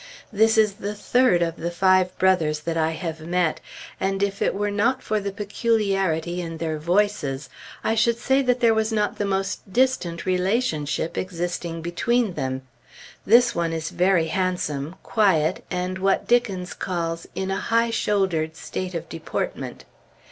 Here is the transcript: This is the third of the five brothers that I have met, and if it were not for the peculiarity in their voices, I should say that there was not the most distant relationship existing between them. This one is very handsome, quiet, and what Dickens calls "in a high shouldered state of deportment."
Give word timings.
This 0.33 0.57
is 0.57 0.73
the 0.81 0.95
third 0.95 1.43
of 1.43 1.57
the 1.57 1.69
five 1.69 2.17
brothers 2.17 2.61
that 2.61 2.75
I 2.75 2.89
have 2.93 3.19
met, 3.21 3.59
and 3.99 4.23
if 4.23 4.41
it 4.41 4.55
were 4.55 4.71
not 4.71 5.03
for 5.03 5.19
the 5.19 5.31
peculiarity 5.31 6.41
in 6.41 6.57
their 6.57 6.79
voices, 6.79 7.49
I 7.83 7.93
should 7.93 8.17
say 8.17 8.41
that 8.41 8.61
there 8.61 8.73
was 8.73 8.91
not 8.91 9.19
the 9.19 9.25
most 9.25 9.71
distant 9.71 10.25
relationship 10.25 11.19
existing 11.19 11.83
between 11.83 12.33
them. 12.33 12.63
This 13.27 13.53
one 13.53 13.73
is 13.73 13.91
very 13.91 14.29
handsome, 14.29 14.95
quiet, 15.03 15.63
and 15.69 15.99
what 15.99 16.27
Dickens 16.27 16.73
calls 16.73 17.27
"in 17.35 17.51
a 17.51 17.57
high 17.59 17.91
shouldered 17.91 18.55
state 18.55 18.95
of 18.95 19.07
deportment." 19.07 19.85